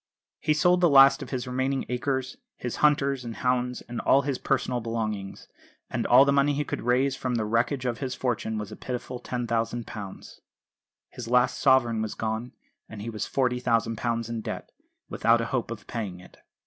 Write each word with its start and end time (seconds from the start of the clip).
He 0.39 0.55
sold 0.55 0.81
the 0.81 0.89
last 0.89 1.21
of 1.21 1.29
his 1.29 1.45
remaining 1.45 1.85
acres, 1.87 2.35
his 2.57 2.77
hunters 2.77 3.23
and 3.23 3.35
hounds, 3.35 3.81
and 3.81 4.01
all 4.01 4.23
his 4.23 4.39
personal 4.39 4.79
belongings; 4.81 5.47
and 5.91 6.07
all 6.07 6.25
the 6.25 6.31
money 6.31 6.53
he 6.55 6.63
could 6.65 6.81
raise 6.81 7.15
from 7.15 7.35
the 7.35 7.45
wreckage 7.45 7.85
of 7.85 7.99
his 7.99 8.15
fortune 8.15 8.57
was 8.57 8.71
a 8.71 8.75
pitiful 8.75 9.21
£10,000. 9.21 10.39
His 11.09 11.27
last 11.27 11.59
sovereign 11.59 12.01
was 12.01 12.15
gone, 12.15 12.53
and 12.89 13.03
he 13.03 13.11
was 13.11 13.27
£40,000 13.27 14.27
in 14.27 14.41
debt, 14.41 14.71
without 15.07 15.39
a 15.39 15.45
hope 15.53 15.69
of 15.69 15.85
paying 15.85 16.19
it. 16.19 16.37